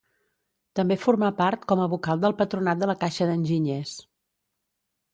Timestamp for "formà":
1.01-1.29